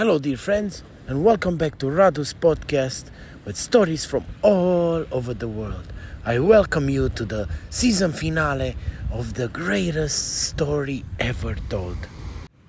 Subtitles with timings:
[0.00, 3.10] Hello, dear friends, and welcome back to Radu's podcast
[3.44, 5.92] with stories from all over the world.
[6.24, 8.76] I welcome you to the season finale
[9.12, 11.98] of the greatest story ever told.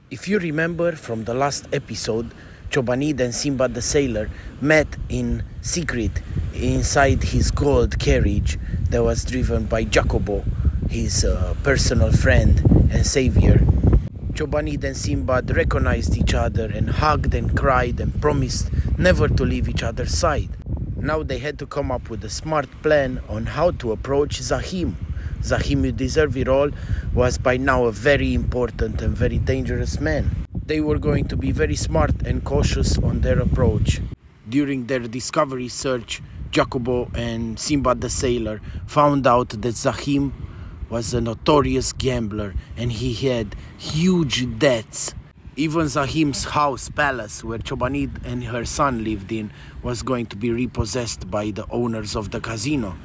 [0.10, 2.34] If you remember from the last episode,
[2.70, 4.30] Chobanid and Simbad the sailor
[4.60, 6.12] met in secret
[6.54, 10.44] inside his gold carriage that was driven by Jacobo,
[10.90, 12.60] his uh, personal friend
[12.92, 13.66] and savior.
[14.42, 19.70] Chobanid and Simbad recognized each other and hugged and cried and promised never to leave
[19.70, 20.50] each other's side.
[20.96, 24.96] Now they had to come up with a smart plan on how to approach Zahim.
[25.44, 26.72] Zahim, you deserve it all,
[27.14, 30.48] was by now a very important and very dangerous man.
[30.66, 34.02] They were going to be very smart and cautious on their approach.
[34.50, 36.20] During their discovery search,
[36.50, 40.34] Jacobo and Simbad the sailor found out that Zahim
[40.92, 45.16] was a notorious gambler and he had huge debts.
[45.56, 49.52] Even Zahim's house, palace, where Chobanid and her son lived in,
[49.84, 52.96] was going to be repossessed by the owners of the casino.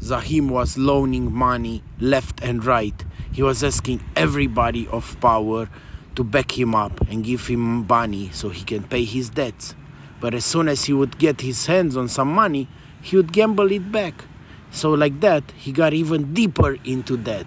[0.00, 3.04] Zahim was loaning money left and right.
[3.32, 5.70] He was asking everybody of power
[6.16, 9.74] to back him up and give him money so he can pay his debts.
[10.20, 12.68] But as soon as he would get his hands on some money,
[13.00, 14.24] he would gamble it back.
[14.72, 17.46] So, like that, he got even deeper into debt.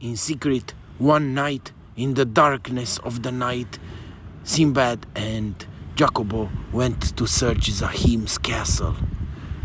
[0.00, 3.78] In secret, one night, in the darkness of the night,
[4.42, 8.96] Simbad and Jacobo went to search Zahim's castle.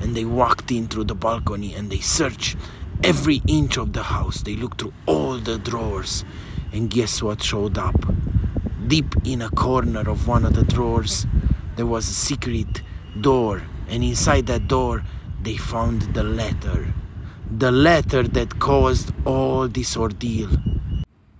[0.02, 2.58] And they walked in through the balcony and they searched
[3.03, 4.42] every inch of the house.
[4.42, 6.25] They looked through all the drawers.
[6.73, 7.95] And guess what showed up?
[8.88, 11.25] Deep in a corner of one of the drawers,
[11.78, 12.81] there was a secret
[13.19, 13.62] door.
[13.88, 15.03] And inside that door,
[15.44, 16.94] they found the letter.
[17.50, 20.50] The letter that caused all this ordeal.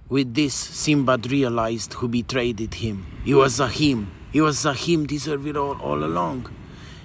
[0.10, 3.06] With this, Simbad realized who betrayed him.
[3.26, 4.08] It was Zahim.
[4.34, 6.50] It was Zahim deserved it all, all along.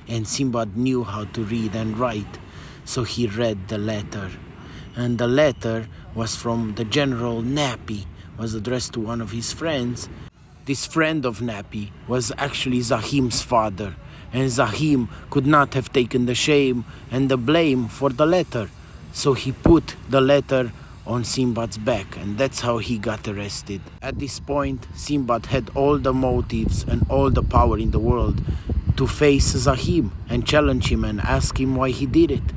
[0.08, 2.38] And Simbad knew how to read and write,
[2.84, 4.30] so he read the letter.
[4.96, 8.06] And the letter was from the General Nappy,
[8.38, 10.08] was addressed to one of his friends.
[10.64, 13.94] This friend of Nappy was actually Zahim's father
[14.36, 18.68] and Zahim could not have taken the shame and the blame for the letter.
[19.14, 20.72] So he put the letter
[21.06, 23.80] on Simbad's back, and that's how he got arrested.
[24.02, 28.42] At this point, Simbad had all the motives and all the power in the world
[28.98, 32.48] to face Zahim and challenge him and ask him why he did it.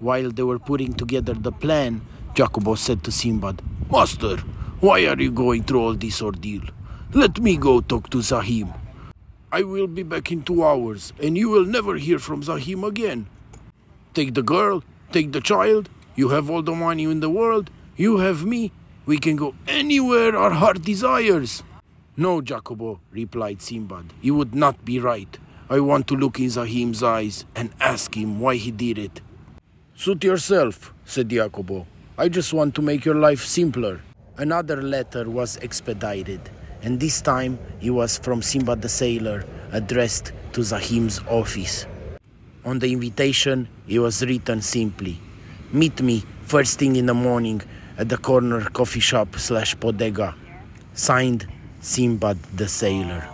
[0.00, 2.00] While they were putting together the plan,
[2.34, 4.38] Jacobo said to Simbad, Master,
[4.80, 6.62] why are you going through all this ordeal?
[7.12, 8.83] Let me go talk to Zahim.
[9.54, 13.26] I will be back in two hours, and you will never hear from Zahim again.
[14.12, 14.82] Take the girl,
[15.12, 18.72] take the child, you have all the money in the world, you have me,
[19.06, 21.62] we can go anywhere our heart desires.
[22.16, 25.38] No, Jacobo, replied Simbad, you would not be right.
[25.70, 29.20] I want to look in Zahim's eyes and ask him why he did it.
[29.94, 31.86] Suit yourself, said Jacobo.
[32.18, 34.00] I just want to make your life simpler.
[34.36, 36.50] Another letter was expedited
[36.84, 41.86] and this time it was from Simbad the sailor, addressed to Zahim's office.
[42.64, 45.18] On the invitation, it was written simply
[45.72, 47.60] Meet me first thing in the morning
[47.98, 50.34] at the corner coffee shop slash bodega.
[50.92, 51.48] Signed
[51.80, 53.26] Simbad the sailor.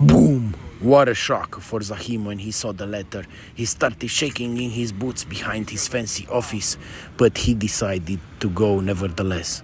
[0.00, 0.54] Boom!
[0.80, 3.24] What a shock for Zahim when he saw the letter.
[3.54, 6.76] He started shaking in his boots behind his fancy office,
[7.16, 9.62] but he decided to go nevertheless.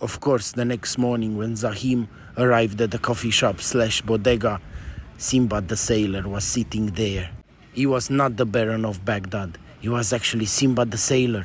[0.00, 4.58] Of course, the next morning when Zahim arrived at the coffee shop slash bodega,
[5.18, 7.30] Simbad the sailor was sitting there.
[7.74, 9.58] He was not the Baron of Baghdad.
[9.78, 11.44] He was actually Simbad the sailor.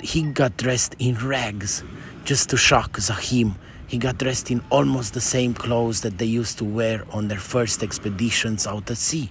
[0.00, 1.84] He got dressed in rags
[2.24, 3.54] just to shock Zahim.
[3.86, 7.38] He got dressed in almost the same clothes that they used to wear on their
[7.38, 9.30] first expeditions out at sea.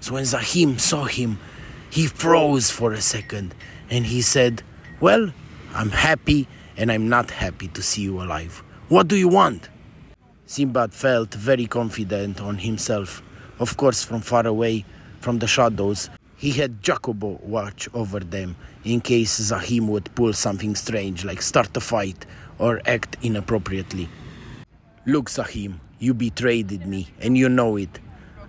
[0.00, 1.38] So when Zahim saw him,
[1.88, 3.54] he froze for a second
[3.88, 4.62] and he said,
[5.00, 5.32] Well,
[5.74, 8.62] I'm happy and I'm not happy to see you alive.
[8.88, 9.68] What do you want?
[10.46, 13.22] Simbad felt very confident on himself.
[13.58, 14.84] Of course, from far away,
[15.20, 20.74] from the shadows, he had Jacobo watch over them in case Zahim would pull something
[20.74, 22.26] strange, like start a fight
[22.58, 24.08] or act inappropriately.
[25.06, 28.00] Look, Zahim, you betrayed me, and you know it.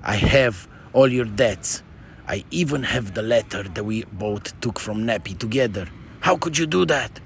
[0.03, 1.83] I have all your debts.
[2.27, 5.87] I even have the letter that we both took from Nappy together.
[6.19, 7.19] How could you do that?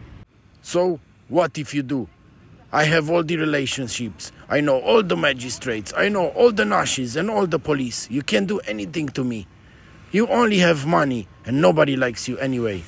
[0.70, 1.00] So,
[1.30, 2.08] what if you do?
[2.72, 4.32] I have all the relationships.
[4.48, 5.92] I know all the magistrates.
[5.98, 8.08] I know all the nashis and all the police.
[8.12, 9.48] You can't do anything to me.
[10.12, 12.84] You only have money and nobody likes you anyway.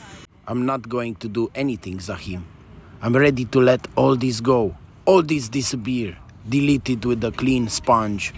[0.46, 2.44] I'm not going to do anything, Zahim.
[3.02, 4.78] I'm ready to let all this go.
[5.06, 6.16] All this disappear.
[6.48, 8.32] Deleted with a clean sponge.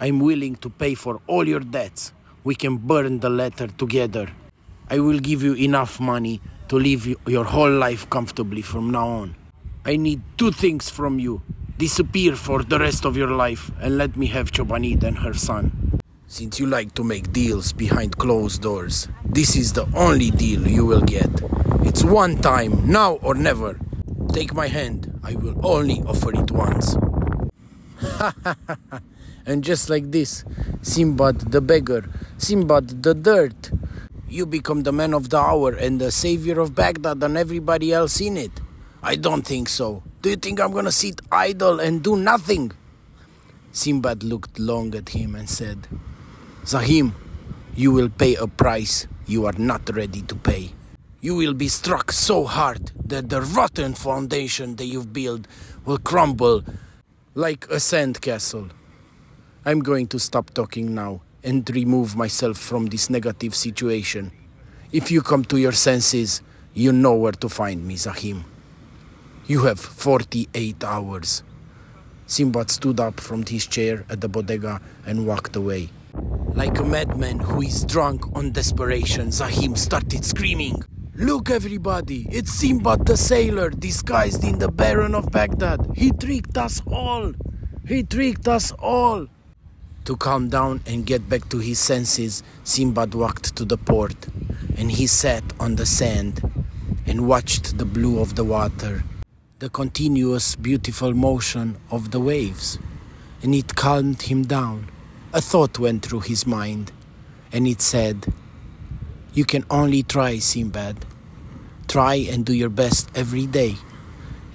[0.00, 2.12] I'm willing to pay for all your debts.
[2.42, 4.32] We can burn the letter together.
[4.88, 9.36] I will give you enough money to live your whole life comfortably from now on.
[9.84, 11.42] I need two things from you
[11.76, 15.98] disappear for the rest of your life and let me have Chobanid and her son.
[16.26, 20.86] Since you like to make deals behind closed doors, this is the only deal you
[20.86, 21.30] will get.
[21.82, 23.78] It's one time, now or never.
[24.32, 26.96] Take my hand, I will only offer it once.
[29.46, 30.44] and just like this,
[30.80, 32.02] Simbad the beggar,
[32.38, 33.70] Simbad the dirt,
[34.34, 38.20] you become the man of the hour and the savior of Baghdad and everybody else
[38.20, 38.50] in it.
[39.00, 40.02] I don't think so.
[40.22, 42.72] Do you think I'm gonna sit idle and do nothing?
[43.72, 45.86] Simbad looked long at him and said,
[46.66, 47.14] Zahim,
[47.76, 50.72] you will pay a price you are not ready to pay.
[51.20, 55.46] You will be struck so hard that the rotten foundation that you've built
[55.84, 56.64] will crumble
[57.34, 58.70] like a sandcastle.
[59.64, 64.32] I'm going to stop talking now and remove myself from this negative situation.
[64.90, 66.40] If you come to your senses,
[66.72, 68.44] you know where to find me, Zahim.
[69.46, 71.42] You have 48 hours.
[72.26, 75.90] Simbad stood up from his chair at the bodega and walked away.
[76.54, 80.82] Like a madman who is drunk on desperation, Zahim started screaming.
[81.16, 85.92] Look, everybody, it's Simbad the sailor disguised in the Baron of Baghdad.
[85.94, 87.34] He tricked us all.
[87.86, 89.28] He tricked us all.
[90.04, 94.26] To calm down and get back to his senses, Simbad walked to the port
[94.76, 96.42] and he sat on the sand
[97.06, 99.04] and watched the blue of the water
[99.64, 102.78] the continuous beautiful motion of the waves,
[103.42, 104.90] and it calmed him down.
[105.32, 106.92] A thought went through his mind,
[107.50, 108.26] and it said,
[109.32, 110.96] You can only try, Simbad.
[111.88, 113.76] Try and do your best every day,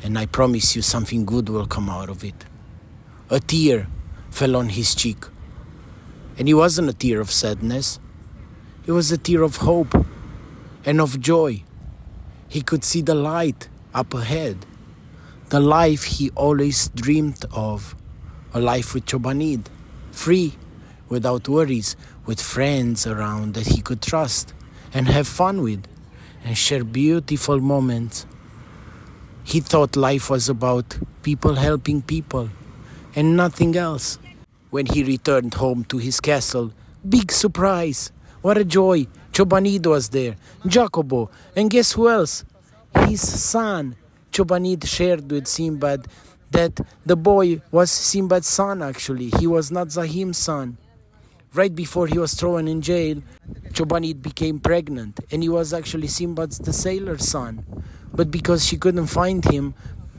[0.04, 2.46] and I promise you something good will come out of it.
[3.32, 3.88] A tear
[4.30, 5.26] fell on his cheek,
[6.40, 8.00] and it wasn't a tear of sadness,
[8.88, 9.94] it was a tear of hope
[10.86, 11.62] and of joy.
[12.48, 14.66] He could see the light up ahead
[15.50, 17.96] the life he always dreamed of
[18.54, 19.66] a life with Chobanid,
[20.12, 20.54] free,
[21.08, 21.96] without worries,
[22.28, 24.54] with friends around that he could trust
[24.94, 25.88] and have fun with
[26.44, 28.28] and share beautiful moments.
[29.44, 32.50] He thought life was about people helping people
[33.16, 34.20] and nothing else.
[34.70, 36.72] When he returned home to his castle,
[37.08, 38.12] big surprise!
[38.42, 39.08] What a joy!
[39.34, 40.36] Chobanid was there,
[40.66, 42.44] Jacobo, and guess who else?
[43.08, 43.96] His son,
[44.32, 46.06] Chobanid shared with Simbad
[46.52, 49.32] that the boy was Simbad's son actually.
[49.40, 50.78] He was not Zahim's son.
[51.54, 53.24] Right before he was thrown in jail,
[53.74, 57.66] Chobanid became pregnant and he was actually Simbad's the sailor's son.
[58.14, 59.74] But because she couldn't find him,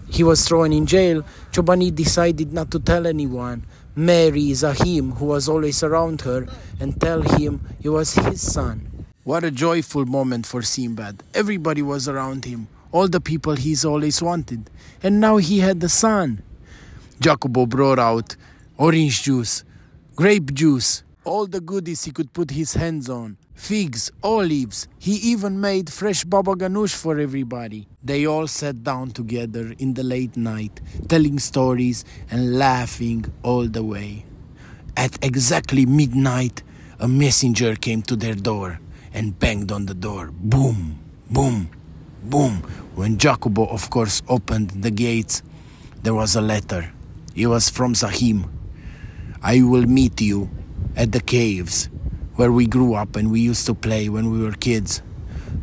[0.09, 1.23] he was thrown in jail.
[1.53, 3.65] Chobanid decided not to tell anyone.
[4.01, 6.47] Marry Zahim, who was always around her,
[6.81, 9.07] and tell him he was his son.
[9.25, 11.21] What a joyful moment for Simbad.
[11.35, 14.71] Everybody was around him all the people he's always wanted.
[15.03, 16.43] And now he had the son.
[17.21, 18.37] Jacobo brought out
[18.77, 19.65] orange juice,
[20.17, 24.89] grape juice, all the goodies he could put his hands on figs, olives.
[24.99, 27.87] He even made fresh baba ganoush for everybody.
[28.03, 33.85] They all sat down together in the late night, telling stories and laughing all the
[33.85, 34.25] way.
[34.97, 36.63] At exactly midnight,
[36.99, 38.81] a messenger came to their door
[39.13, 40.31] and banged on the door.
[40.33, 40.99] Boom,
[41.29, 41.69] boom,
[42.25, 42.55] boom.
[42.95, 45.43] When Jacobo, of course, opened the gates,
[46.03, 46.91] there was a letter.
[47.37, 48.51] It was from Zahim.
[49.43, 50.49] I will meet you
[50.97, 51.91] at the caves
[52.41, 55.03] where we grew up and we used to play when we were kids.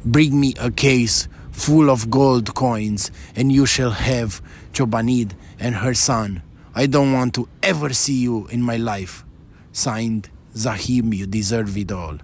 [0.05, 4.43] Bring me a case full of gold coins, and you shall have
[4.74, 6.43] Chobanid and her son.
[6.75, 9.25] I don't want to ever see you in my life.
[9.72, 12.19] Signed, Zahim, you deserve it all.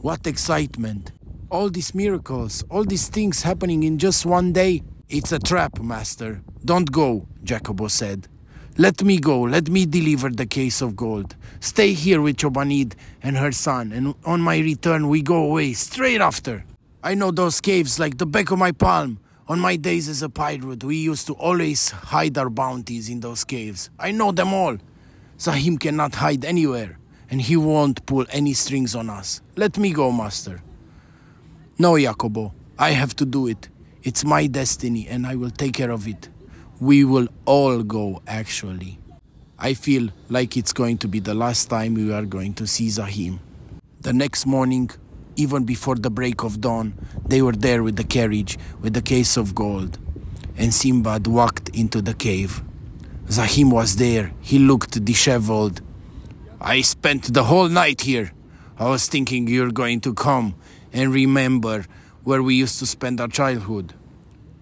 [0.00, 1.12] What excitement!
[1.50, 4.82] all these miracles, all these things happening in just one day.
[5.10, 6.42] It's a trap, master.
[6.64, 8.26] Don't go, Jacobo said.
[8.78, 11.34] Let me go, let me deliver the case of gold.
[11.60, 12.92] Stay here with Chobanid
[13.22, 16.62] and her son, and on my return we go away straight after.
[17.02, 19.18] I know those caves like the back of my palm.
[19.48, 23.44] On my days as a pirate, we used to always hide our bounties in those
[23.44, 23.88] caves.
[23.98, 24.76] I know them all.
[25.40, 26.98] Zahim cannot hide anywhere,
[27.30, 29.40] and he won't pull any strings on us.
[29.56, 30.62] Let me go, master.
[31.78, 33.70] No, Jacobo, I have to do it.
[34.02, 36.28] It's my destiny and I will take care of it.
[36.78, 38.98] We will all go, actually.
[39.58, 42.90] I feel like it's going to be the last time we are going to see
[42.90, 43.38] Zahim.
[44.02, 44.90] The next morning,
[45.36, 46.92] even before the break of dawn,
[47.26, 49.98] they were there with the carriage, with the case of gold.
[50.58, 52.62] And Simbad walked into the cave.
[53.28, 54.32] Zahim was there.
[54.42, 55.80] He looked disheveled.
[56.60, 58.32] I spent the whole night here.
[58.78, 60.54] I was thinking you're going to come
[60.92, 61.86] and remember
[62.24, 63.94] where we used to spend our childhood.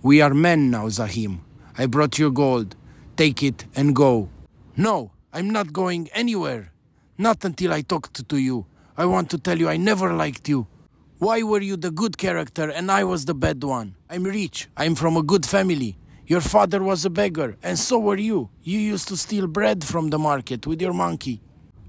[0.01, 1.44] We are men now, Zahim.
[1.77, 2.77] I brought your gold.
[3.17, 4.29] Take it and go.
[4.77, 6.73] No, I'm not going anywhere.
[7.19, 8.67] Not until I talked to you.
[8.97, 10.67] I want to tell you I never liked you.
[11.19, 13.97] Why were you the good character and I was the bad one?
[14.09, 14.69] I'm rich.
[14.77, 15.97] I'm from a good family.
[16.27, 18.51] Your father was a beggar, and so were you.
[18.63, 21.43] You used to steal bread from the market with your monkey.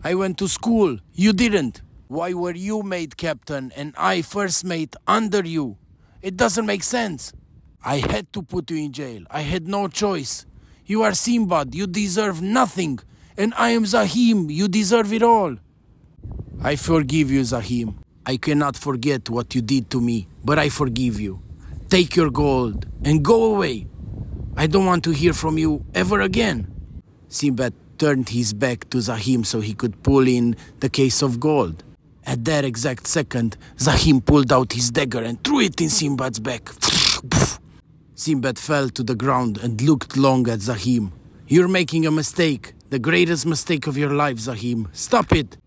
[0.03, 0.97] I went to school.
[1.13, 1.81] You didn't.
[2.07, 5.77] Why were you made captain and I first mate under you?
[6.21, 7.33] It doesn't make sense.
[7.87, 9.21] I had to put you in jail.
[9.29, 10.47] I had no choice.
[10.87, 11.75] You are Simbad.
[11.75, 12.97] You deserve nothing.
[13.37, 14.49] And I am Zahim.
[14.49, 15.57] You deserve it all.
[16.63, 17.99] I forgive you, Zahim.
[18.25, 21.43] I cannot forget what you did to me, but I forgive you.
[21.87, 23.85] Take your gold and go away.
[24.57, 26.73] I don't want to hear from you ever again.
[27.29, 31.83] Simbad turned his back to Zahim so he could pull in the case of gold.
[32.25, 36.71] At that exact second, Zahim pulled out his dagger and threw it in Simbad's back.
[38.15, 41.11] Simbad fell to the ground and looked long at Zahim.
[41.47, 44.87] You're making a mistake, the greatest mistake of your life, Zahim.
[44.93, 45.57] Stop it!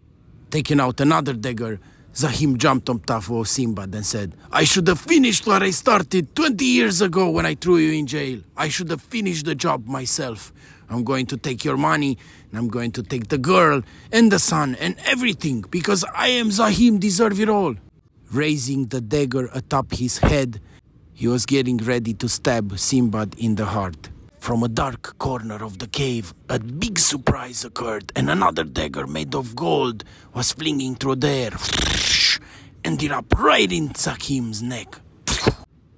[0.51, 1.79] Taking out another dagger,
[2.17, 6.35] Zahim jumped on top of Simbad and said, I should have finished what I started
[6.35, 8.41] 20 years ago when I threw you in jail.
[8.57, 10.51] I should have finished the job myself.
[10.89, 12.17] I'm going to take your money,
[12.51, 16.51] and I'm going to take the girl, and the son, and everything, because I am
[16.51, 17.75] Zahim, deserve it all.
[18.33, 20.63] Raising the dagger atop his head,
[21.19, 24.09] he was getting ready to stab Simbad in the heart.
[24.39, 29.35] From a dark corner of the cave, a big surprise occurred, and another dagger made
[29.35, 31.51] of gold was flinging through the air.
[32.85, 35.01] Ended up right in Zahim's neck.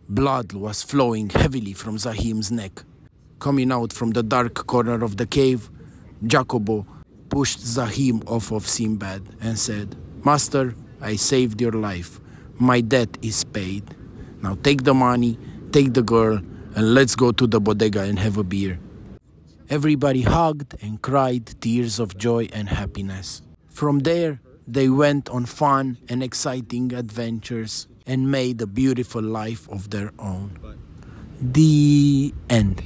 [0.08, 2.82] Blood was flowing heavily from Zahim's neck.
[3.40, 5.68] Coming out from the dark corner of the cave,
[6.26, 6.86] Jacobo
[7.28, 12.20] pushed Zahim off of Simbad and said, Master, I saved your life.
[12.58, 13.84] My debt is paid.
[14.42, 15.38] Now take the money,
[15.73, 16.40] take the girl,
[16.75, 18.78] and let's go to the bodega and have a beer.
[19.68, 23.42] Everybody hugged and cried tears of joy and happiness.
[23.68, 29.90] From there, they went on fun and exciting adventures and made a beautiful life of
[29.90, 30.59] their own.
[31.40, 32.82] The end.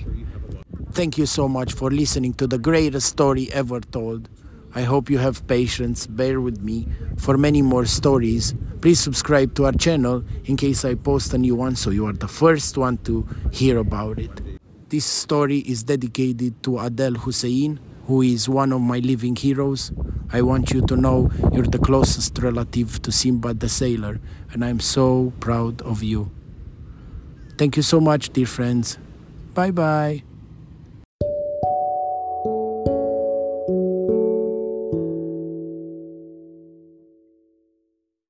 [0.93, 4.29] Thank you so much for listening to the greatest story ever told.
[4.75, 8.55] I hope you have patience, bear with me for many more stories.
[8.81, 12.13] Please subscribe to our channel in case I post a new one so you are
[12.13, 14.43] the first one to hear about it.
[14.89, 19.93] This story is dedicated to Adel Hussein, who is one of my living heroes.
[20.33, 24.21] I want you to know you're the closest relative to Simbad the sailor,
[24.53, 26.31] and I'm so proud of you.
[27.57, 28.99] Thank you so much, dear friends.
[29.55, 30.34] Bye bye.